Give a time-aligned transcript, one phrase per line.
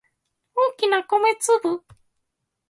[0.55, 1.85] 大きな米粒